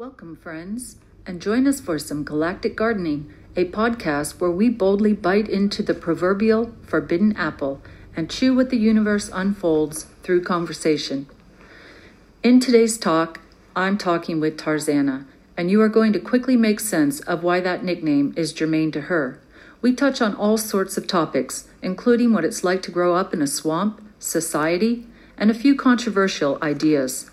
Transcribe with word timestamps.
Welcome, 0.00 0.36
friends, 0.36 0.96
and 1.26 1.42
join 1.42 1.66
us 1.66 1.78
for 1.78 1.98
some 1.98 2.24
Galactic 2.24 2.74
Gardening, 2.74 3.30
a 3.54 3.66
podcast 3.66 4.40
where 4.40 4.50
we 4.50 4.70
boldly 4.70 5.12
bite 5.12 5.46
into 5.46 5.82
the 5.82 5.92
proverbial 5.92 6.72
forbidden 6.80 7.36
apple 7.36 7.82
and 8.16 8.30
chew 8.30 8.54
what 8.54 8.70
the 8.70 8.78
universe 8.78 9.28
unfolds 9.30 10.04
through 10.22 10.44
conversation. 10.44 11.26
In 12.42 12.60
today's 12.60 12.96
talk, 12.96 13.40
I'm 13.76 13.98
talking 13.98 14.40
with 14.40 14.56
Tarzana, 14.56 15.26
and 15.54 15.70
you 15.70 15.82
are 15.82 15.88
going 15.90 16.14
to 16.14 16.18
quickly 16.18 16.56
make 16.56 16.80
sense 16.80 17.20
of 17.20 17.42
why 17.42 17.60
that 17.60 17.84
nickname 17.84 18.32
is 18.38 18.54
germane 18.54 18.92
to 18.92 19.02
her. 19.02 19.38
We 19.82 19.92
touch 19.92 20.22
on 20.22 20.34
all 20.34 20.56
sorts 20.56 20.96
of 20.96 21.08
topics, 21.08 21.68
including 21.82 22.32
what 22.32 22.46
it's 22.46 22.64
like 22.64 22.80
to 22.84 22.90
grow 22.90 23.16
up 23.16 23.34
in 23.34 23.42
a 23.42 23.46
swamp, 23.46 24.00
society, 24.18 25.04
and 25.36 25.50
a 25.50 25.54
few 25.62 25.74
controversial 25.74 26.56
ideas. 26.62 27.29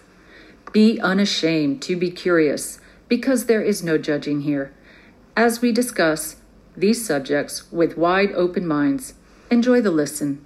Be 0.78 1.00
unashamed 1.02 1.82
to 1.82 1.96
be 1.96 2.12
curious, 2.12 2.80
because 3.08 3.48
there 3.48 3.64
is 3.64 3.82
no 3.82 3.98
judging 3.98 4.42
here. 4.42 4.72
As 5.36 5.60
we 5.60 5.72
discuss 5.72 6.36
these 6.76 7.04
subjects 7.04 7.72
with 7.72 7.98
wide 7.98 8.32
open 8.34 8.68
minds, 8.68 9.16
enjoy 9.50 9.82
the 9.82 9.90
listen. 9.90 10.46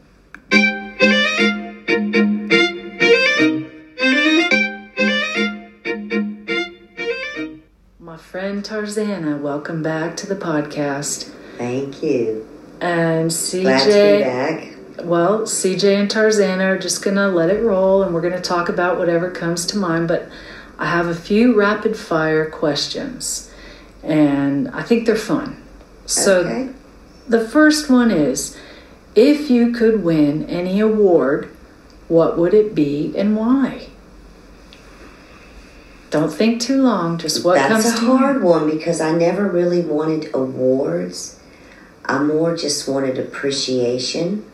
My 7.99 8.15
friend 8.15 8.63
Tarzana, 8.63 9.37
welcome 9.41 9.83
back 9.83 10.15
to 10.15 10.27
the 10.27 10.37
podcast. 10.37 11.29
Thank 11.57 12.01
you. 12.01 12.47
And 12.79 13.29
CJ. 13.29 13.61
Glad 13.63 13.83
to 13.83 14.17
be 14.17 14.23
back. 14.23 14.70
Well, 15.03 15.41
CJ 15.41 15.95
and 15.95 16.09
Tarzana 16.09 16.75
are 16.75 16.77
just 16.77 17.03
gonna 17.03 17.29
let 17.29 17.49
it 17.49 17.61
roll 17.63 18.03
and 18.03 18.13
we're 18.13 18.21
gonna 18.21 18.41
talk 18.41 18.69
about 18.69 18.97
whatever 18.97 19.29
comes 19.29 19.65
to 19.67 19.77
mind. 19.77 20.07
But 20.07 20.29
I 20.79 20.87
have 20.87 21.07
a 21.07 21.15
few 21.15 21.55
rapid 21.55 21.97
fire 21.97 22.49
questions 22.49 23.51
and 24.03 24.69
I 24.69 24.83
think 24.83 25.05
they're 25.05 25.15
fun. 25.15 25.61
So 26.05 26.41
okay. 26.41 26.69
the 27.27 27.47
first 27.47 27.89
one 27.89 28.11
is 28.11 28.57
if 29.15 29.49
you 29.49 29.71
could 29.71 30.03
win 30.03 30.45
any 30.45 30.79
award, 30.79 31.49
what 32.07 32.37
would 32.37 32.53
it 32.53 32.73
be 32.73 33.13
and 33.15 33.35
why? 33.35 33.87
Don't 36.09 36.31
think 36.31 36.61
too 36.61 36.81
long, 36.81 37.17
just 37.17 37.45
what 37.45 37.55
That's 37.55 37.71
comes 37.71 37.83
to 37.83 37.89
mind. 37.89 38.01
That's 38.01 38.11
a 38.11 38.17
hard 38.17 38.43
one 38.43 38.69
because 38.69 38.99
I 38.99 39.13
never 39.13 39.47
really 39.47 39.81
wanted 39.81 40.33
awards. 40.33 41.39
I 42.03 42.21
more 42.21 42.57
just 42.57 42.87
wanted 42.87 43.17
appreciation. 43.17 44.45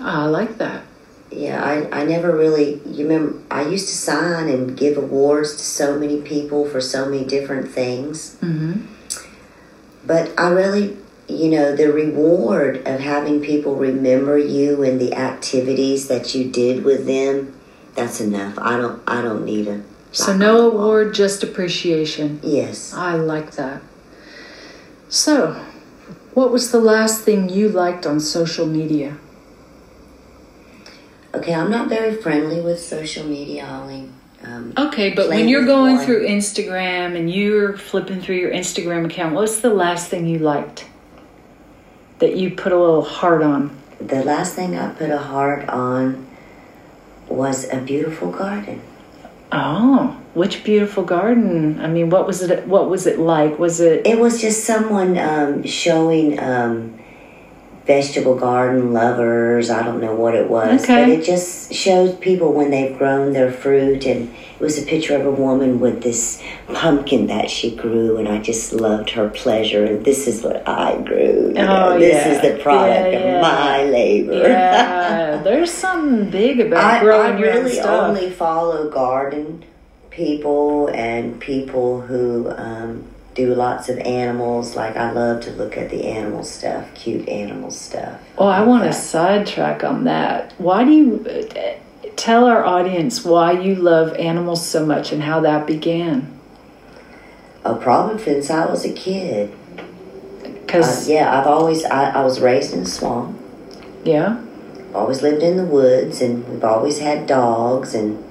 Ah, 0.00 0.24
I 0.24 0.26
like 0.26 0.58
that. 0.58 0.84
Yeah, 1.30 1.62
I, 1.62 2.00
I 2.00 2.04
never 2.04 2.34
really, 2.34 2.80
you 2.86 3.06
remember, 3.06 3.38
I 3.50 3.62
used 3.68 3.88
to 3.88 3.94
sign 3.94 4.48
and 4.48 4.76
give 4.76 4.96
awards 4.96 5.52
to 5.56 5.62
so 5.62 5.98
many 5.98 6.22
people 6.22 6.66
for 6.66 6.80
so 6.80 7.04
many 7.08 7.24
different 7.24 7.70
things. 7.70 8.36
hmm 8.40 8.86
But 10.06 10.32
I 10.38 10.48
really, 10.48 10.96
you 11.28 11.50
know, 11.50 11.76
the 11.76 11.92
reward 11.92 12.86
of 12.86 13.00
having 13.00 13.42
people 13.42 13.76
remember 13.76 14.38
you 14.38 14.82
and 14.82 14.98
the 14.98 15.12
activities 15.14 16.08
that 16.08 16.34
you 16.34 16.50
did 16.50 16.82
with 16.84 17.06
them, 17.06 17.52
that's 17.94 18.20
enough. 18.20 18.58
I 18.58 18.78
don't, 18.78 19.02
I 19.06 19.20
don't 19.20 19.44
need 19.44 19.68
a. 19.68 19.82
So 20.12 20.34
no 20.34 20.70
award, 20.70 21.12
just 21.14 21.42
appreciation. 21.42 22.40
Yes. 22.42 22.94
I 22.94 23.14
like 23.16 23.50
that. 23.52 23.82
So, 25.10 25.52
what 26.32 26.50
was 26.50 26.70
the 26.70 26.80
last 26.80 27.22
thing 27.22 27.50
you 27.50 27.68
liked 27.68 28.06
on 28.06 28.18
social 28.20 28.66
media? 28.66 29.18
Okay, 31.38 31.54
I'm 31.54 31.70
not 31.70 31.88
very 31.88 32.14
friendly 32.16 32.60
with 32.60 32.80
social 32.80 33.24
media, 33.24 33.64
Holly. 33.64 34.08
Um, 34.42 34.72
Okay, 34.76 35.14
but 35.14 35.28
when 35.28 35.48
you're 35.48 35.64
going 35.64 35.98
through 35.98 36.26
Instagram 36.26 37.16
and 37.16 37.32
you're 37.32 37.76
flipping 37.76 38.20
through 38.20 38.36
your 38.36 38.50
Instagram 38.50 39.06
account, 39.06 39.34
what's 39.34 39.60
the 39.60 39.70
last 39.70 40.08
thing 40.08 40.26
you 40.26 40.38
liked 40.38 40.86
that 42.18 42.36
you 42.36 42.50
put 42.50 42.72
a 42.72 42.78
little 42.78 43.02
heart 43.02 43.42
on? 43.42 43.78
the 44.00 44.24
last 44.24 44.54
thing 44.54 44.76
I 44.76 44.92
put 44.92 45.10
a 45.10 45.18
heart 45.18 45.68
on 45.68 46.26
was 47.28 47.68
a 47.72 47.78
beautiful 47.78 48.30
garden. 48.30 48.80
Oh, 49.50 50.20
which 50.34 50.62
beautiful 50.62 51.04
garden! 51.04 51.80
I 51.80 51.88
mean, 51.88 52.10
what 52.10 52.26
was 52.26 52.42
it? 52.42 52.66
What 52.66 52.90
was 52.90 53.06
it 53.06 53.18
like? 53.18 53.58
Was 53.58 53.80
it? 53.80 54.06
It 54.06 54.18
was 54.18 54.40
just 54.40 54.64
someone 54.64 55.18
um, 55.18 55.64
showing 55.64 56.38
um, 56.38 56.98
vegetable 57.88 58.34
garden 58.36 58.92
lovers. 58.92 59.70
I 59.70 59.82
don't 59.82 60.00
know 60.00 60.14
what 60.14 60.34
it 60.34 60.48
was, 60.48 60.84
Okay. 60.84 61.00
but 61.06 61.08
it 61.08 61.24
just 61.24 61.72
shows 61.72 62.14
people 62.16 62.52
when 62.52 62.70
they've 62.70 62.96
grown 62.96 63.32
their 63.32 63.50
fruit. 63.50 64.04
And 64.04 64.28
it 64.28 64.60
was 64.60 64.78
a 64.78 64.82
picture 64.82 65.16
of 65.16 65.24
a 65.24 65.30
woman 65.30 65.80
with 65.80 66.02
this 66.02 66.40
pumpkin 66.74 67.28
that 67.28 67.48
she 67.50 67.74
grew, 67.74 68.18
and 68.18 68.28
I 68.28 68.38
just 68.40 68.74
loved 68.74 69.08
her 69.10 69.30
pleasure. 69.30 69.84
And 69.86 70.04
this 70.04 70.28
is 70.28 70.42
what 70.44 70.68
I 70.68 71.00
grew. 71.00 71.48
You 71.48 71.54
know, 71.54 71.92
Oh, 71.94 71.98
this 71.98 72.14
yeah. 72.14 72.32
is 72.32 72.42
the 72.42 72.62
product 72.62 73.12
Yeah, 73.12 73.18
yeah. 73.20 73.36
of 73.36 73.42
my 73.42 73.84
labor. 73.84 74.34
Yeah, 74.48 75.40
there's 75.44 75.72
something 75.72 76.28
big 76.30 76.60
about 76.60 76.84
I, 76.84 77.00
growing 77.00 77.36
I 77.38 77.40
really 77.40 77.72
stuff. 77.72 78.08
only 78.10 78.28
follow 78.30 78.90
garden 78.90 79.64
people 80.10 80.88
and 80.88 81.40
people 81.40 82.02
who 82.02 82.50
um, 82.50 83.04
do 83.38 83.54
lots 83.54 83.88
of 83.88 83.98
animals. 83.98 84.74
Like 84.74 84.96
I 84.96 85.12
love 85.12 85.40
to 85.42 85.52
look 85.52 85.78
at 85.78 85.90
the 85.90 86.06
animal 86.08 86.42
stuff, 86.42 86.92
cute 86.94 87.26
animal 87.28 87.70
stuff. 87.70 88.20
Oh, 88.36 88.48
I 88.48 88.62
want 88.64 88.84
to 88.84 88.92
sidetrack 88.92 89.84
on 89.84 90.04
that. 90.04 90.52
Why 90.58 90.84
do 90.84 90.90
you 90.90 91.26
uh, 91.28 92.08
tell 92.16 92.46
our 92.46 92.64
audience 92.64 93.24
why 93.24 93.52
you 93.52 93.76
love 93.76 94.12
animals 94.16 94.66
so 94.66 94.84
much 94.84 95.12
and 95.12 95.22
how 95.22 95.38
that 95.40 95.66
began? 95.68 96.36
Oh, 97.64 97.76
probably 97.76 98.20
since 98.22 98.50
I 98.50 98.66
was 98.66 98.84
a 98.84 98.92
kid. 98.92 99.52
Uh, 99.78 100.48
Because 100.66 101.08
yeah, 101.08 101.38
I've 101.40 101.46
always 101.46 101.84
I, 101.84 102.10
I 102.10 102.24
was 102.24 102.40
raised 102.40 102.74
in 102.74 102.80
a 102.80 102.86
swamp. 102.86 103.38
yeah, 104.04 104.42
Always 104.94 105.22
lived 105.22 105.42
in 105.44 105.56
the 105.58 105.64
woods, 105.64 106.20
and 106.20 106.46
we've 106.48 106.64
always 106.64 106.98
had 106.98 107.26
dogs. 107.28 107.94
And 107.94 108.24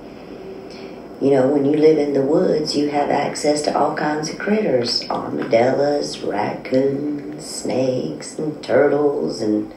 you 1.21 1.31
know, 1.31 1.47
when 1.47 1.65
you 1.65 1.77
live 1.77 1.97
in 1.97 2.13
the 2.13 2.21
woods, 2.21 2.75
you 2.75 2.89
have 2.89 3.09
access 3.09 3.61
to 3.63 3.77
all 3.77 3.95
kinds 3.95 4.29
of 4.29 4.37
critters: 4.37 5.09
armadillos, 5.09 6.19
raccoons, 6.19 7.45
snakes, 7.45 8.37
and 8.37 8.63
turtles, 8.63 9.41
and 9.41 9.73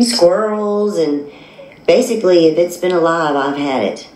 squirrels. 0.00 0.98
And 0.98 1.30
basically, 1.86 2.46
if 2.46 2.58
it's 2.58 2.76
been 2.76 2.92
alive, 2.92 3.36
I've 3.36 3.56
had 3.56 3.84
it. 3.84 4.08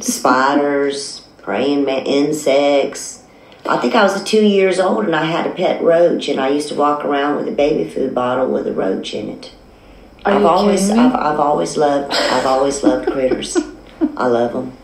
Spiders, 0.04 1.22
praying 1.42 1.84
ma- 1.84 1.98
insects. 1.98 3.24
I 3.68 3.78
think 3.78 3.94
I 3.94 4.04
was 4.04 4.22
two 4.22 4.46
years 4.46 4.78
old 4.78 5.04
and 5.04 5.14
I 5.14 5.24
had 5.24 5.46
a 5.46 5.50
pet 5.50 5.82
roach, 5.82 6.28
and 6.28 6.40
I 6.40 6.48
used 6.48 6.68
to 6.68 6.74
walk 6.76 7.04
around 7.04 7.36
with 7.36 7.48
a 7.48 7.52
baby 7.52 7.90
food 7.90 8.14
bottle 8.14 8.50
with 8.50 8.66
a 8.66 8.72
roach 8.72 9.12
in 9.12 9.28
it. 9.28 9.52
Are 10.24 10.34
I've 10.34 10.44
always? 10.44 10.88
I've, 10.90 11.14
I've 11.14 11.40
always 11.40 11.76
loved, 11.76 12.14
I've 12.14 12.46
always 12.46 12.82
loved 12.82 13.10
critters. 13.10 13.58
I 14.16 14.26
love 14.26 14.52
them. 14.52 14.77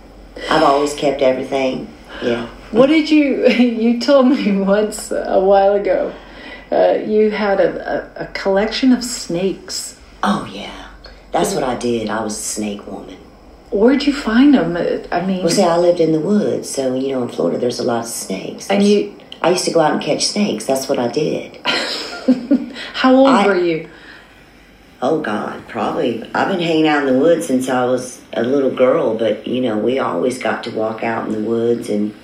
I've 0.50 0.62
always 0.62 0.94
kept 0.94 1.22
everything. 1.22 1.88
Yeah. 2.22 2.46
What 2.70 2.86
did 2.86 3.10
you? 3.10 3.46
You 3.84 4.00
told 4.00 4.28
me 4.28 4.52
once 4.56 5.10
a 5.10 5.40
while 5.40 5.74
ago. 5.74 6.12
Uh, 6.72 6.98
you 7.06 7.30
had 7.30 7.60
a, 7.60 7.70
a, 8.20 8.24
a 8.24 8.26
collection 8.32 8.92
of 8.92 9.04
snakes. 9.04 9.98
Oh 10.22 10.48
yeah, 10.50 10.88
that's 11.32 11.54
what 11.54 11.62
I 11.62 11.76
did. 11.76 12.08
I 12.10 12.22
was 12.24 12.36
a 12.38 12.42
snake 12.42 12.86
woman. 12.86 13.16
Where'd 13.70 14.04
you 14.04 14.12
find 14.12 14.54
them? 14.54 14.76
I 15.12 15.24
mean, 15.26 15.40
Well, 15.42 15.50
see, 15.50 15.62
I 15.62 15.76
lived 15.76 16.00
in 16.00 16.12
the 16.12 16.20
woods, 16.20 16.68
so 16.70 16.94
you 16.94 17.08
know, 17.12 17.22
in 17.22 17.28
Florida, 17.28 17.58
there's 17.58 17.78
a 17.80 17.84
lot 17.84 18.00
of 18.04 18.06
snakes. 18.06 18.70
and 18.70 18.82
you. 18.82 19.14
I 19.42 19.50
used 19.50 19.64
to 19.66 19.72
go 19.72 19.80
out 19.80 19.92
and 19.92 20.00
catch 20.02 20.24
snakes. 20.26 20.64
That's 20.64 20.88
what 20.88 20.98
I 20.98 21.08
did. 21.08 21.58
How 22.94 23.14
old 23.14 23.28
I- 23.28 23.46
were 23.46 23.56
you? 23.60 23.88
Oh 25.02 25.20
God, 25.20 25.66
probably. 25.68 26.22
I've 26.34 26.48
been 26.48 26.60
hanging 26.60 26.88
out 26.88 27.06
in 27.06 27.12
the 27.12 27.18
woods 27.20 27.46
since 27.46 27.68
I 27.68 27.84
was 27.84 28.22
a 28.32 28.42
little 28.42 28.70
girl, 28.70 29.16
but 29.18 29.46
you 29.46 29.60
know, 29.60 29.76
we 29.78 29.98
always 29.98 30.38
got 30.38 30.64
to 30.64 30.70
walk 30.70 31.02
out 31.04 31.26
in 31.26 31.32
the 31.32 31.40
woods 31.48 31.88
and 31.90 32.14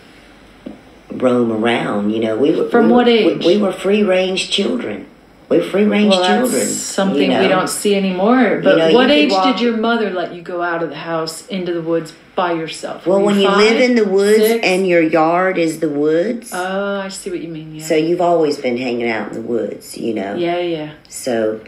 roam 1.13 1.53
around. 1.53 2.11
You 2.11 2.21
know, 2.21 2.37
we 2.37 2.55
were 2.55 2.69
From 2.71 2.87
we 2.87 2.93
what 2.93 3.07
were- 3.07 3.13
age? 3.13 3.45
We, 3.45 3.57
we 3.57 3.63
were 3.63 3.73
free 3.73 4.03
range 4.03 4.51
children. 4.51 5.07
We 5.49 5.59
were 5.59 5.65
free 5.65 5.85
range 5.85 6.15
Well, 6.15 6.25
children. 6.25 6.61
that's 6.61 6.71
something 6.77 7.23
you 7.23 7.29
know. 7.29 7.43
we 7.43 7.49
don't 7.49 7.69
see 7.69 7.97
anymore. 7.97 8.61
But 8.63 8.79
know, 8.79 8.93
what 8.93 9.11
age 9.11 9.33
walk- 9.33 9.57
did 9.57 9.61
your 9.65 9.77
mother 9.77 10.09
let 10.11 10.33
you 10.33 10.43
go 10.43 10.63
out 10.63 10.83
of 10.85 10.91
the 10.91 10.97
house 10.97 11.45
into 11.49 11.73
the 11.75 11.83
woods 11.83 12.15
by 12.37 12.53
yourself? 12.53 13.05
Well, 13.05 13.19
Were 13.19 13.27
when 13.27 13.41
you 13.41 13.49
five, 13.49 13.57
live 13.59 13.81
in 13.81 13.97
the 13.97 14.05
woods 14.05 14.37
six? 14.39 14.65
and 14.65 14.87
your 14.87 15.03
yard 15.03 15.59
is 15.59 15.81
the 15.81 15.89
woods, 15.89 16.53
oh, 16.55 17.01
I 17.01 17.09
see 17.09 17.31
what 17.31 17.41
you 17.41 17.49
mean. 17.49 17.75
Yeah, 17.75 17.85
so 17.85 17.97
you've 17.97 18.21
always 18.21 18.59
been 18.59 18.79
hanging 18.79 19.09
out 19.11 19.29
in 19.29 19.35
the 19.35 19.41
woods. 19.43 19.99
You 19.99 20.15
know. 20.15 20.37
yeah, 20.37 20.61
yeah. 20.61 20.93
So 21.09 21.61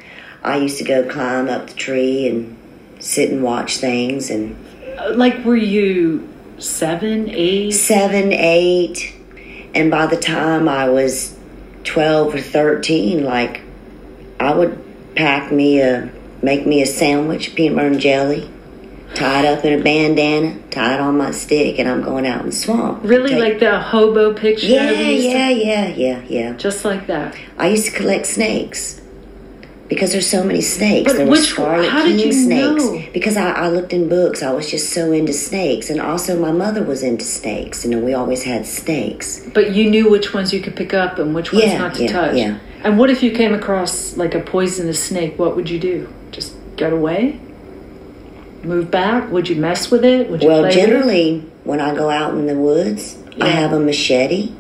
I 0.44 0.56
used 0.58 0.78
to 0.78 0.84
go 0.84 1.04
climb 1.08 1.48
up 1.48 1.68
the 1.68 1.74
tree 1.74 2.26
and 2.26 2.56
sit 3.00 3.30
and 3.30 3.42
watch 3.42 3.78
things 3.78 4.30
and 4.30 4.56
Uh, 4.98 5.14
Like, 5.14 5.44
were 5.44 5.56
you 5.56 6.28
seven, 6.58 7.30
eight? 7.30 7.72
seven, 7.72 8.32
eight, 8.32 9.14
and 9.74 9.90
by 9.90 10.06
the 10.06 10.16
time 10.16 10.68
I 10.68 10.88
was 10.88 11.34
twelve 11.84 12.34
or 12.34 12.40
thirteen, 12.40 13.24
like 13.24 13.60
I 14.38 14.52
would 14.54 14.78
pack 15.16 15.50
me 15.52 15.80
a 15.80 16.08
make 16.42 16.66
me 16.66 16.82
a 16.82 16.86
sandwich, 16.86 17.54
peanut 17.54 17.76
butter 17.76 17.86
and 17.88 18.00
jelly, 18.00 18.50
tied 19.14 19.44
up 19.44 19.64
in 19.64 19.78
a 19.78 19.82
bandana, 19.82 20.56
tied 20.70 20.98
on 21.00 21.16
my 21.16 21.30
stick, 21.30 21.78
and 21.78 21.88
I'm 21.88 22.02
going 22.02 22.26
out 22.26 22.40
in 22.40 22.46
the 22.46 22.52
swamp. 22.52 23.00
Really, 23.04 23.30
Take- 23.30 23.40
like 23.40 23.58
the 23.60 23.78
hobo 23.78 24.32
picture? 24.34 24.66
Yeah, 24.66 24.90
used 24.90 25.22
to- 25.24 25.28
yeah, 25.30 25.48
yeah, 25.50 25.88
yeah, 25.96 26.20
yeah. 26.28 26.52
Just 26.56 26.84
like 26.84 27.06
that. 27.06 27.34
I 27.58 27.68
used 27.68 27.86
to 27.86 27.92
collect 27.92 28.26
snakes 28.26 29.00
because 29.92 30.12
there's 30.12 30.28
so 30.28 30.42
many 30.42 30.60
snakes. 30.62 31.12
But 31.12 31.18
there 31.18 31.26
were 31.26 31.36
scarlet 31.36 31.88
how 31.90 32.04
did 32.04 32.16
king 32.16 32.26
you 32.26 32.32
snakes. 32.32 32.82
know? 32.84 33.02
Because 33.12 33.36
I, 33.36 33.50
I 33.50 33.68
looked 33.68 33.92
in 33.92 34.08
books. 34.08 34.42
I 34.42 34.50
was 34.52 34.70
just 34.70 34.90
so 34.90 35.12
into 35.12 35.32
snakes, 35.32 35.90
and 35.90 36.00
also 36.00 36.38
my 36.40 36.50
mother 36.52 36.82
was 36.82 37.02
into 37.02 37.24
snakes. 37.24 37.84
You 37.84 37.90
know, 37.90 37.98
we 37.98 38.14
always 38.14 38.42
had 38.44 38.66
snakes. 38.66 39.40
But 39.52 39.74
you 39.74 39.90
knew 39.90 40.10
which 40.10 40.32
ones 40.32 40.52
you 40.52 40.60
could 40.60 40.76
pick 40.76 40.94
up 40.94 41.18
and 41.18 41.34
which 41.34 41.52
ones 41.52 41.64
Yeah, 41.66 41.78
not 41.78 41.94
to 41.96 42.04
yeah, 42.04 42.12
touch. 42.12 42.36
yeah. 42.36 42.58
And 42.84 42.98
what 42.98 43.10
if 43.10 43.22
you 43.22 43.30
came 43.32 43.52
across 43.54 44.16
like 44.16 44.34
a 44.34 44.40
poisonous 44.40 45.02
snake? 45.02 45.38
What 45.38 45.54
would 45.56 45.68
you 45.70 45.78
do? 45.78 46.08
Just 46.30 46.54
get 46.76 46.92
away? 46.92 47.38
Move 48.64 48.90
back? 48.90 49.30
Would 49.30 49.48
you 49.48 49.56
mess 49.56 49.90
with 49.90 50.04
it? 50.04 50.30
Would 50.30 50.42
you 50.42 50.48
Well, 50.48 50.60
play 50.62 50.68
with 50.68 50.76
it? 50.78 50.80
generally, 50.86 51.40
when 51.64 51.80
I 51.80 51.94
go 51.94 52.08
out 52.10 52.34
in 52.34 52.46
the 52.46 52.54
woods, 52.54 53.18
I 53.40 53.48
have 53.48 53.72
a 53.72 53.78
machete. 53.80 54.52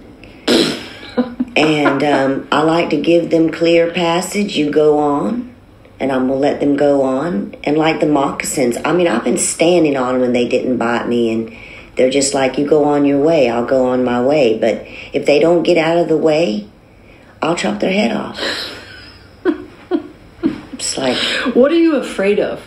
And 1.56 2.02
um, 2.02 2.48
I 2.50 2.62
like 2.62 2.90
to 2.90 3.00
give 3.00 3.30
them 3.30 3.50
clear 3.50 3.90
passage. 3.92 4.56
You 4.56 4.70
go 4.70 4.98
on, 4.98 5.54
and 6.00 6.10
I'm 6.10 6.28
gonna 6.28 6.40
let 6.40 6.60
them 6.60 6.76
go 6.76 7.02
on. 7.02 7.54
And 7.64 7.76
like 7.76 8.00
the 8.00 8.06
moccasins, 8.06 8.76
I 8.84 8.92
mean, 8.92 9.08
I've 9.08 9.24
been 9.24 9.38
standing 9.38 9.96
on 9.96 10.14
them 10.14 10.22
and 10.22 10.34
they 10.34 10.48
didn't 10.48 10.78
bite 10.78 11.08
me, 11.08 11.32
and 11.32 11.56
they're 11.96 12.10
just 12.10 12.34
like, 12.34 12.58
you 12.58 12.66
go 12.66 12.84
on 12.84 13.04
your 13.04 13.20
way, 13.20 13.50
I'll 13.50 13.66
go 13.66 13.86
on 13.86 14.04
my 14.04 14.22
way. 14.22 14.58
But 14.58 14.86
if 15.12 15.26
they 15.26 15.38
don't 15.38 15.62
get 15.62 15.78
out 15.78 15.98
of 15.98 16.08
the 16.08 16.16
way, 16.16 16.68
I'll 17.40 17.56
chop 17.56 17.80
their 17.80 17.92
head 17.92 18.16
off. 18.16 18.40
it's 20.72 20.96
like, 20.96 21.16
What 21.54 21.72
are 21.72 21.78
you 21.78 21.96
afraid 21.96 22.38
of? 22.38 22.62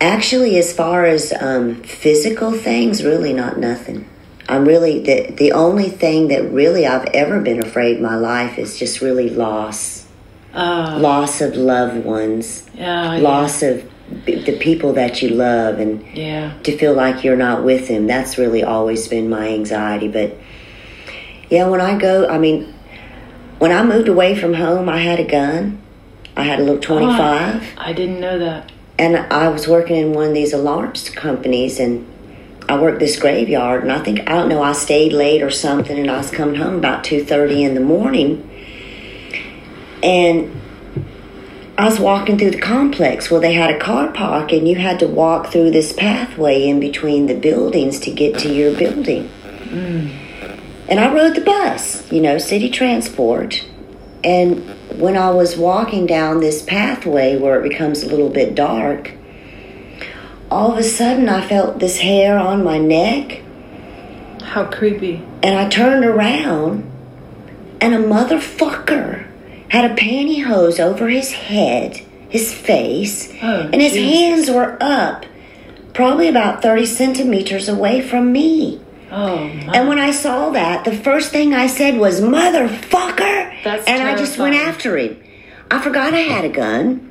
Actually, 0.00 0.56
as 0.56 0.72
far 0.72 1.04
as 1.04 1.32
um, 1.40 1.82
physical 1.82 2.52
things, 2.52 3.04
really 3.04 3.34
not 3.34 3.58
nothing. 3.58 4.09
I'm 4.50 4.64
really 4.66 4.98
the 5.00 5.32
the 5.36 5.52
only 5.52 5.88
thing 5.88 6.28
that 6.28 6.42
really 6.52 6.86
I've 6.86 7.06
ever 7.14 7.40
been 7.40 7.62
afraid 7.62 7.96
in 7.98 8.02
my 8.02 8.16
life 8.16 8.58
is 8.58 8.78
just 8.78 9.00
really 9.00 9.30
loss, 9.30 10.06
Uh, 10.52 10.98
loss 11.00 11.40
of 11.40 11.54
loved 11.54 12.04
ones, 12.04 12.64
yeah, 12.74 13.18
loss 13.18 13.62
of 13.62 13.84
the 14.26 14.56
people 14.58 14.92
that 14.94 15.22
you 15.22 15.28
love, 15.28 15.78
and 15.78 16.04
yeah. 16.14 16.52
to 16.64 16.76
feel 16.76 16.94
like 16.94 17.22
you're 17.22 17.36
not 17.36 17.62
with 17.62 17.86
them. 17.86 18.08
That's 18.08 18.36
really 18.38 18.64
always 18.64 19.06
been 19.06 19.30
my 19.30 19.46
anxiety. 19.48 20.08
But 20.08 20.36
yeah, 21.48 21.68
when 21.68 21.80
I 21.80 21.96
go, 21.96 22.26
I 22.28 22.38
mean, 22.38 22.74
when 23.60 23.70
I 23.70 23.84
moved 23.84 24.08
away 24.08 24.34
from 24.34 24.54
home, 24.54 24.88
I 24.88 24.98
had 24.98 25.20
a 25.20 25.24
gun. 25.24 25.80
I 26.36 26.42
had 26.42 26.58
a 26.58 26.62
little 26.62 26.80
25 26.80 27.62
I 27.76 27.92
didn't 27.92 28.20
know 28.20 28.38
that. 28.38 28.72
and 28.98 29.16
I 29.16 29.48
was 29.48 29.68
working 29.68 29.96
in 29.96 30.12
one 30.12 30.28
of 30.28 30.34
these 30.34 30.52
alarms 30.52 31.08
companies, 31.10 31.78
and 31.78 32.04
I 32.70 32.80
worked 32.80 33.00
this 33.00 33.18
graveyard, 33.18 33.82
and 33.82 33.90
I 33.90 33.98
think 33.98 34.20
I 34.20 34.34
don't 34.34 34.48
know, 34.48 34.62
I 34.62 34.72
stayed 34.72 35.12
late 35.12 35.42
or 35.42 35.50
something, 35.50 35.98
and 35.98 36.08
I 36.08 36.18
was 36.18 36.30
coming 36.30 36.54
home 36.54 36.76
about 36.76 37.02
two 37.02 37.24
thirty 37.24 37.64
in 37.64 37.74
the 37.74 37.80
morning, 37.80 38.48
and 40.04 40.52
I 41.76 41.86
was 41.86 41.98
walking 41.98 42.38
through 42.38 42.52
the 42.52 42.60
complex. 42.60 43.28
Well, 43.28 43.40
they 43.40 43.54
had 43.54 43.70
a 43.70 43.78
car 43.78 44.12
park, 44.12 44.52
and 44.52 44.68
you 44.68 44.76
had 44.76 45.00
to 45.00 45.08
walk 45.08 45.48
through 45.48 45.72
this 45.72 45.92
pathway 45.92 46.68
in 46.68 46.78
between 46.78 47.26
the 47.26 47.34
buildings 47.34 47.98
to 48.00 48.12
get 48.12 48.38
to 48.40 48.52
your 48.52 48.72
building. 48.78 49.28
And 50.88 51.00
I 51.00 51.12
rode 51.12 51.34
the 51.34 51.40
bus, 51.40 52.10
you 52.12 52.20
know, 52.20 52.38
city 52.38 52.70
transport. 52.70 53.66
And 54.22 54.68
when 55.00 55.16
I 55.16 55.30
was 55.30 55.56
walking 55.56 56.06
down 56.06 56.38
this 56.40 56.62
pathway 56.62 57.36
where 57.36 57.58
it 57.58 57.68
becomes 57.68 58.02
a 58.02 58.08
little 58.08 58.28
bit 58.28 58.54
dark, 58.54 59.14
all 60.50 60.72
of 60.72 60.78
a 60.78 60.82
sudden 60.82 61.28
I 61.28 61.46
felt 61.46 61.78
this 61.78 61.98
hair 61.98 62.38
on 62.38 62.64
my 62.64 62.78
neck. 62.78 63.42
How 64.42 64.64
creepy. 64.64 65.22
And 65.42 65.56
I 65.56 65.68
turned 65.68 66.04
around, 66.04 66.90
and 67.80 67.94
a 67.94 67.98
motherfucker 67.98 69.26
had 69.68 69.90
a 69.90 69.94
pantyhose 69.94 70.80
over 70.80 71.08
his 71.08 71.32
head, 71.32 71.98
his 72.28 72.52
face, 72.52 73.32
Oh, 73.42 73.70
and 73.72 73.80
his 73.80 73.94
hands 73.94 74.50
were 74.50 74.76
up, 74.80 75.24
probably 75.94 76.28
about 76.28 76.62
30 76.62 76.86
centimeters 76.86 77.68
away 77.68 78.00
from 78.00 78.32
me. 78.32 78.80
Oh, 79.12 79.36
my. 79.48 79.72
And 79.76 79.88
when 79.88 79.98
I 79.98 80.10
saw 80.10 80.50
that, 80.50 80.84
the 80.84 80.96
first 80.96 81.30
thing 81.30 81.54
I 81.54 81.66
said 81.66 81.96
was, 81.98 82.20
Motherfucker! 82.20 83.62
That's 83.62 83.86
and 83.86 84.02
I 84.02 84.16
just 84.16 84.38
went 84.38 84.54
after 84.54 84.96
him. 84.96 85.22
I 85.70 85.80
forgot 85.80 86.14
I 86.14 86.18
had 86.18 86.44
a 86.44 86.48
gun. 86.48 87.09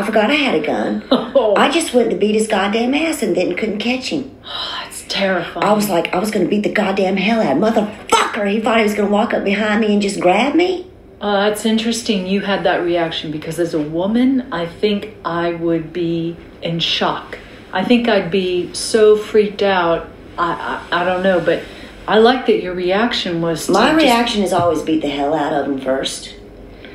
I 0.00 0.06
forgot 0.06 0.30
I 0.30 0.34
had 0.34 0.54
a 0.62 0.66
gun. 0.66 1.04
Oh. 1.32 1.54
I 1.54 1.70
just 1.70 1.94
went 1.94 2.10
to 2.10 2.16
beat 2.16 2.34
his 2.34 2.48
goddamn 2.48 2.92
ass 2.92 3.22
and 3.22 3.36
then 3.36 3.54
couldn't 3.54 3.78
catch 3.78 4.08
him. 4.08 4.36
Oh, 4.44 4.80
That's 4.82 5.02
terrifying. 5.08 5.64
I 5.64 5.72
was 5.72 5.88
like, 5.88 6.12
I 6.12 6.18
was 6.18 6.30
going 6.32 6.44
to 6.44 6.50
beat 6.50 6.64
the 6.64 6.72
goddamn 6.72 7.16
hell 7.16 7.40
out 7.40 7.56
of. 7.56 7.62
Motherfucker! 7.62 8.50
He 8.50 8.60
thought 8.60 8.78
he 8.78 8.82
was 8.82 8.94
going 8.94 9.08
to 9.08 9.12
walk 9.12 9.32
up 9.32 9.44
behind 9.44 9.80
me 9.80 9.92
and 9.92 10.02
just 10.02 10.18
grab 10.20 10.54
me. 10.56 10.90
Uh, 11.20 11.48
that's 11.48 11.64
interesting 11.64 12.26
you 12.26 12.40
had 12.40 12.64
that 12.64 12.78
reaction 12.82 13.30
because 13.30 13.60
as 13.60 13.74
a 13.74 13.80
woman, 13.80 14.52
I 14.52 14.66
think 14.66 15.14
I 15.24 15.52
would 15.52 15.92
be 15.92 16.36
in 16.62 16.80
shock. 16.80 17.38
I 17.72 17.84
think 17.84 18.08
I'd 18.08 18.30
be 18.32 18.74
so 18.74 19.16
freaked 19.16 19.62
out. 19.62 20.08
I, 20.36 20.82
I, 20.90 21.02
I 21.02 21.04
don't 21.04 21.22
know, 21.22 21.38
but 21.40 21.62
I 22.08 22.18
like 22.18 22.46
that 22.46 22.60
your 22.60 22.74
reaction 22.74 23.40
was 23.40 23.66
to 23.66 23.72
My 23.72 23.92
just- 23.92 24.02
reaction 24.02 24.42
is 24.42 24.52
always 24.52 24.82
beat 24.82 25.02
the 25.02 25.10
hell 25.10 25.32
out 25.34 25.52
of 25.52 25.66
him 25.66 25.80
first. 25.80 26.34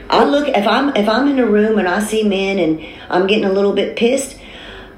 I 0.10 0.24
look 0.26 0.48
if 0.48 0.68
I'm 0.68 0.96
if 0.96 1.08
I'm 1.10 1.28
in 1.28 1.40
a 1.40 1.46
room 1.46 1.80
and 1.80 1.88
I 1.88 2.00
see 2.00 2.24
men 2.24 2.60
and 2.60 2.86
I'm 3.10 3.28
getting 3.28 3.46
a 3.46 3.52
little 3.52 3.74
bit 3.74 3.96
pissed. 3.96 4.40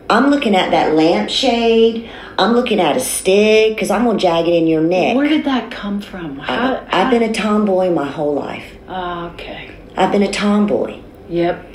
I'm 0.10 0.30
looking 0.30 0.56
at 0.56 0.72
that 0.72 0.94
lampshade. 0.96 2.10
I'm 2.40 2.54
looking 2.54 2.80
at 2.80 2.96
a 2.96 3.00
stick 3.00 3.76
because 3.76 3.90
I'm 3.92 4.06
gonna 4.06 4.18
jag 4.20 4.48
it 4.48 4.54
in 4.54 4.68
your 4.68 4.82
neck. 4.82 5.16
Where 5.18 5.28
did 5.28 5.44
that 5.46 5.70
come 5.72 6.00
from? 6.02 6.38
How, 6.40 6.76
I, 6.90 7.02
I've 7.04 7.12
been 7.12 7.24
a 7.24 7.34
tomboy 7.34 7.90
my 7.92 8.06
whole 8.08 8.34
life. 8.36 8.64
Ah, 8.88 9.32
okay. 9.34 9.72
I've 9.98 10.12
been 10.12 10.24
a 10.24 10.32
tomboy, 10.32 11.00
Yep. 11.30 11.66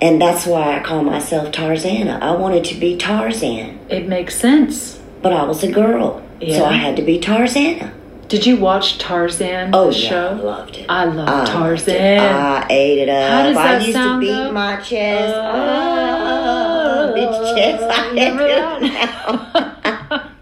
and 0.00 0.22
that's 0.22 0.46
why 0.46 0.78
I 0.78 0.82
call 0.82 1.02
myself 1.02 1.50
Tarzana. 1.52 2.22
I 2.22 2.30
wanted 2.36 2.64
to 2.66 2.76
be 2.76 2.96
Tarzan, 2.96 3.78
It 3.90 4.06
makes 4.08 4.36
sense. 4.36 4.98
but 5.20 5.32
I 5.32 5.42
was 5.42 5.62
a 5.64 5.70
girl, 5.70 6.22
Yeah. 6.40 6.58
so 6.58 6.64
I 6.64 6.74
had 6.74 6.96
to 6.96 7.02
be 7.02 7.18
Tarzana. 7.18 7.90
Did 8.30 8.46
you 8.46 8.56
watch 8.58 8.98
Tarzan, 8.98 9.70
Oh 9.74 9.90
the 9.90 9.98
yeah, 9.98 10.08
show? 10.08 10.28
I 10.28 10.32
loved 10.34 10.76
it. 10.76 10.86
I 10.88 11.04
love 11.04 11.28
I 11.28 11.32
loved 11.32 11.50
Tarzan. 11.50 11.96
it. 11.96 12.20
I 12.20 12.66
ate 12.70 12.98
it 13.00 13.08
up. 13.08 13.32
How 13.32 13.42
does 13.42 13.56
that 13.56 13.66
I 13.66 13.84
used 13.84 13.92
sound 13.92 14.22
to 14.22 14.26
beat 14.46 14.52
my 14.52 14.76
chest. 14.76 15.34
Uh, 15.34 17.10
oh, 17.10 17.12
bitch 17.16 17.56
chest. 17.56 17.82
I 17.90 18.10
do 18.14 18.86
now. 18.86 20.26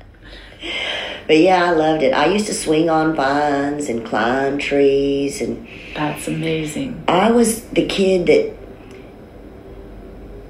But 1.26 1.38
yeah, 1.38 1.64
I 1.66 1.70
loved 1.72 2.02
it. 2.02 2.12
I 2.14 2.26
used 2.26 2.46
to 2.46 2.54
swing 2.54 2.88
on 2.88 3.14
vines 3.14 3.88
and 3.90 4.04
climb 4.04 4.56
trees, 4.58 5.42
and 5.42 5.68
That's 5.94 6.26
amazing. 6.26 7.04
I 7.06 7.30
was 7.30 7.64
the 7.68 7.86
kid 7.86 8.26
that. 8.26 8.54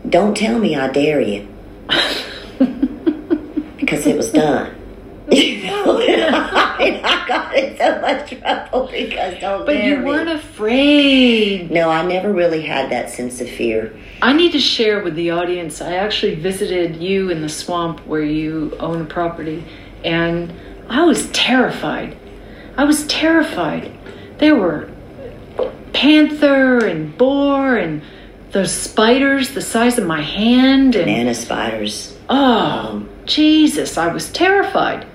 Don't 0.09 0.37
tell 0.37 0.59
me 0.59 0.77
I 0.77 0.87
dare 0.89 1.21
you, 1.21 1.49
because 3.77 4.07
it 4.07 4.17
was 4.17 4.31
done. 4.33 4.73
You 5.31 5.63
know, 5.67 5.99
I, 6.01 7.25
got 7.29 7.55
in 7.55 7.77
so 7.77 8.01
much 8.01 8.31
trouble 8.41 8.89
because 8.91 9.39
don't 9.41 9.67
But 9.67 9.85
you 9.85 10.03
weren't 10.03 10.31
afraid. 10.31 11.71
No, 11.71 11.91
I 11.91 12.05
never 12.05 12.33
really 12.33 12.63
had 12.63 12.91
that 12.91 13.11
sense 13.11 13.41
of 13.41 13.49
fear. 13.49 13.95
I 14.23 14.33
need 14.33 14.53
to 14.53 14.61
share 14.61 15.03
with 15.03 15.15
the 15.15 15.31
audience. 15.31 15.83
I 15.83 15.95
actually 15.95 16.37
visited 16.37 16.97
you 16.97 17.31
in 17.31 17.43
the 17.43 17.49
swamp 17.49 18.01
where 18.07 18.23
you 18.23 18.77
own 18.81 19.03
a 19.03 19.05
property, 19.05 19.65
and 20.05 20.53
I 20.89 21.05
was 21.05 21.31
terrified. 21.33 22.17
I 22.77 22.85
was 22.85 23.07
terrified. 23.07 23.93
There 24.39 24.57
were 24.57 24.91
panther 25.93 26.79
and 26.87 27.17
boar 27.19 27.77
and 27.77 28.03
those 28.53 28.73
spiders 28.73 29.51
the 29.51 29.61
size 29.61 29.99
of 29.99 30.07
my 30.07 30.23
hand, 30.23 30.95
and 30.95 31.05
Banana 31.05 31.35
spiders. 31.35 32.17
oh, 32.31 33.07
Jesus, 33.27 33.99
I 33.99 34.11
was 34.13 34.33
terrified. 34.33 35.07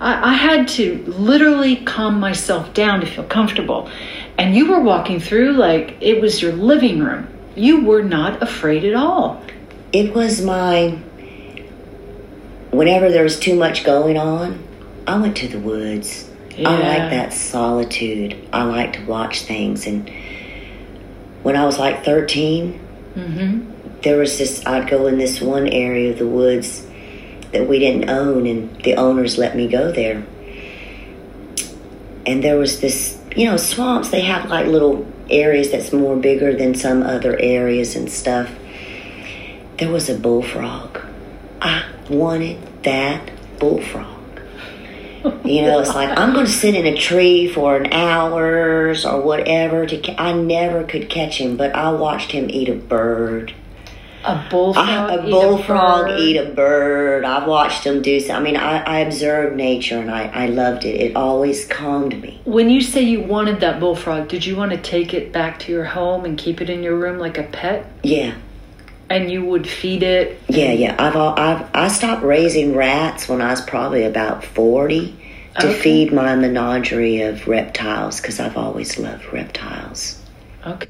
I, 0.00 0.30
I 0.30 0.32
had 0.34 0.66
to 0.68 1.04
literally 1.06 1.76
calm 1.76 2.18
myself 2.18 2.72
down 2.74 3.00
to 3.00 3.06
feel 3.06 3.24
comfortable. 3.24 3.90
And 4.38 4.56
you 4.56 4.70
were 4.70 4.80
walking 4.80 5.20
through 5.20 5.52
like 5.52 5.96
it 6.00 6.20
was 6.20 6.40
your 6.40 6.52
living 6.52 7.00
room. 7.00 7.28
You 7.54 7.84
were 7.84 8.02
not 8.02 8.42
afraid 8.42 8.84
at 8.84 8.94
all. 8.94 9.42
It 9.92 10.14
was 10.14 10.40
my. 10.40 10.98
Whenever 12.70 13.10
there 13.10 13.24
was 13.24 13.38
too 13.38 13.56
much 13.56 13.84
going 13.84 14.16
on, 14.16 14.62
I 15.06 15.18
went 15.18 15.36
to 15.38 15.48
the 15.48 15.58
woods. 15.58 16.30
Yeah. 16.56 16.68
I 16.70 16.72
like 16.78 17.10
that 17.10 17.32
solitude. 17.32 18.36
I 18.52 18.62
like 18.62 18.92
to 18.94 19.04
watch 19.06 19.42
things. 19.42 19.86
And 19.86 20.08
when 21.42 21.56
I 21.56 21.64
was 21.66 21.78
like 21.78 22.04
13, 22.04 22.86
Mm-hmm. 23.10 24.00
there 24.02 24.18
was 24.18 24.38
this, 24.38 24.64
I'd 24.64 24.88
go 24.88 25.08
in 25.08 25.18
this 25.18 25.40
one 25.40 25.66
area 25.66 26.12
of 26.12 26.18
the 26.20 26.28
woods 26.28 26.86
that 27.52 27.68
we 27.68 27.78
didn't 27.78 28.08
own, 28.08 28.46
and 28.46 28.82
the 28.82 28.94
owners 28.94 29.38
let 29.38 29.56
me 29.56 29.68
go 29.68 29.90
there. 29.92 30.24
And 32.26 32.44
there 32.44 32.58
was 32.58 32.80
this, 32.80 33.18
you 33.34 33.46
know, 33.46 33.56
swamps, 33.56 34.10
they 34.10 34.20
have 34.20 34.48
like 34.48 34.66
little 34.66 35.06
areas 35.30 35.70
that's 35.70 35.92
more 35.92 36.16
bigger 36.16 36.54
than 36.56 36.74
some 36.74 37.02
other 37.02 37.36
areas 37.40 37.96
and 37.96 38.10
stuff. 38.10 38.50
there 39.78 39.90
was 39.90 40.10
a 40.10 40.14
bullfrog. 40.18 40.98
I 41.62 41.84
wanted 42.08 42.58
that 42.84 43.30
bullfrog. 43.58 44.06
You 45.44 45.62
know, 45.62 45.80
it's 45.80 45.94
like 45.94 46.16
I'm 46.18 46.32
going 46.32 46.46
to 46.46 46.52
sit 46.52 46.74
in 46.74 46.86
a 46.86 46.96
tree 46.96 47.46
for 47.46 47.76
an 47.76 47.92
hours 47.92 49.04
or 49.04 49.20
whatever. 49.20 49.86
To 49.86 49.98
ca- 50.00 50.14
I 50.18 50.32
never 50.32 50.84
could 50.84 51.08
catch 51.10 51.38
him, 51.38 51.56
but 51.56 51.74
I 51.74 51.92
watched 51.92 52.32
him 52.32 52.48
eat 52.50 52.68
a 52.68 52.74
bird. 52.74 53.54
A 54.24 54.44
bullfrog. 54.50 54.86
I- 54.86 55.14
a 55.14 55.26
eat 55.26 55.30
bullfrog 55.30 56.06
bird. 56.08 56.20
eat 56.20 56.36
a 56.36 56.44
bird. 56.44 57.24
I've 57.24 57.48
watched 57.48 57.84
them 57.84 58.02
do. 58.02 58.20
so- 58.20 58.34
I 58.34 58.40
mean, 58.40 58.56
I, 58.56 58.82
I 58.82 58.98
observed 59.00 59.56
nature 59.56 59.98
and 59.98 60.10
I, 60.10 60.24
I 60.26 60.46
loved 60.46 60.84
it. 60.84 61.00
It 61.00 61.16
always 61.16 61.66
calmed 61.66 62.20
me. 62.20 62.40
When 62.44 62.68
you 62.68 62.80
say 62.82 63.00
you 63.02 63.22
wanted 63.22 63.60
that 63.60 63.80
bullfrog, 63.80 64.28
did 64.28 64.44
you 64.44 64.56
want 64.56 64.72
to 64.72 64.76
take 64.76 65.14
it 65.14 65.32
back 65.32 65.58
to 65.60 65.72
your 65.72 65.84
home 65.84 66.24
and 66.26 66.36
keep 66.36 66.60
it 66.60 66.68
in 66.68 66.82
your 66.82 66.96
room 66.96 67.18
like 67.18 67.38
a 67.38 67.44
pet? 67.44 67.86
Yeah, 68.02 68.34
And 69.08 69.30
you 69.30 69.42
would 69.44 69.66
feed 69.66 70.02
it. 70.02 70.38
yeah, 70.48 70.72
yeah. 70.72 70.96
I've 70.98 71.16
all, 71.16 71.38
I've 71.38 71.66
I 71.74 71.88
stopped 71.88 72.22
raising 72.22 72.76
rats 72.76 73.26
when 73.28 73.40
I 73.40 73.50
was 73.50 73.60
probably 73.62 74.04
about 74.04 74.44
forty 74.44 75.16
to 75.58 75.66
Okay. 75.68 75.80
feed 75.80 76.12
my 76.12 76.36
menagerie 76.36 77.22
of 77.22 77.48
reptiles 77.48 78.20
because 78.20 78.38
I've 78.38 78.56
always 78.56 78.98
loved 78.98 79.24
reptiles. 79.32 80.20
Okay. 80.66 80.88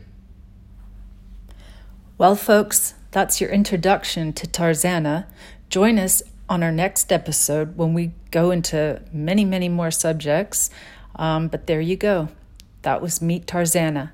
Well, 2.19 2.35
folks, 2.37 2.93
that's 3.11 3.41
your 3.41 3.51
introduction 3.51 4.33
to 4.35 4.47
Tarzana. 4.47 5.27
Join 5.69 5.99
us 5.99 6.23
on 6.49 6.63
our 6.63 6.73
next 6.73 7.13
episode 7.13 7.77
when 7.77 7.95
we 7.95 8.13
go 8.31 8.51
into 8.51 9.03
many, 9.13 9.45
many 9.45 9.69
more 9.69 9.91
subjects. 9.91 10.71
Um, 11.17 11.49
but 11.49 11.67
there 11.67 11.81
you 11.81 11.97
go. 11.97 12.29
That 12.83 13.03
was 13.03 13.21
Meet 13.21 13.47
Tarzana. 13.47 14.11